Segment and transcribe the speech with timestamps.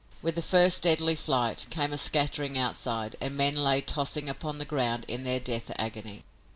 [0.23, 4.65] With the first deadly flight came a scattering outside and men lay tossing upon the
[4.65, 6.23] ground in their death agony.